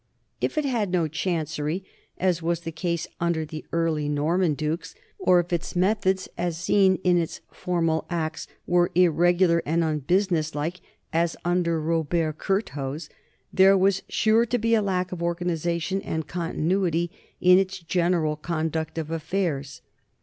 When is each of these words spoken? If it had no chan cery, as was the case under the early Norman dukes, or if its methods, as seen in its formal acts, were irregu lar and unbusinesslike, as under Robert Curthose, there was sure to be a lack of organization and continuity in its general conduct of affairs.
If 0.41 0.57
it 0.57 0.65
had 0.65 0.89
no 0.89 1.07
chan 1.07 1.45
cery, 1.45 1.83
as 2.17 2.41
was 2.41 2.61
the 2.61 2.71
case 2.71 3.05
under 3.19 3.45
the 3.45 3.63
early 3.71 4.09
Norman 4.09 4.55
dukes, 4.55 4.95
or 5.19 5.39
if 5.39 5.53
its 5.53 5.75
methods, 5.75 6.27
as 6.39 6.57
seen 6.57 6.95
in 7.03 7.19
its 7.19 7.41
formal 7.51 8.07
acts, 8.09 8.47
were 8.65 8.89
irregu 8.95 9.47
lar 9.47 9.63
and 9.63 9.83
unbusinesslike, 9.83 10.79
as 11.13 11.37
under 11.45 11.79
Robert 11.79 12.39
Curthose, 12.39 13.09
there 13.53 13.77
was 13.77 14.01
sure 14.09 14.47
to 14.47 14.57
be 14.57 14.73
a 14.73 14.81
lack 14.81 15.11
of 15.11 15.21
organization 15.21 16.01
and 16.01 16.25
continuity 16.27 17.11
in 17.39 17.59
its 17.59 17.77
general 17.77 18.35
conduct 18.35 18.97
of 18.97 19.11
affairs. 19.11 19.83